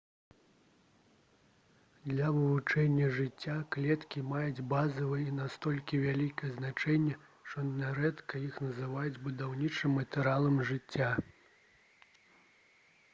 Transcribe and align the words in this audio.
для 2.13 2.29
вывучэння 2.37 3.09
жыцця 3.17 3.57
клеткі 3.75 4.23
маюць 4.31 4.65
базавае 4.73 5.21
і 5.27 5.35
настолькі 5.41 6.01
вялікае 6.07 6.51
значэнне 6.57 7.13
што 7.49 7.67
нярэдка 7.75 8.43
іх 8.49 8.59
называюць 8.71 9.15
«будаўнічым 9.31 9.97
матэрыялам 10.01 10.57
жыцця» 10.73 11.11